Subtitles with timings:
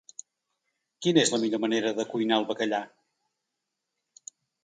[1.05, 2.81] Quina és la millor manera de cuinar el bacallà?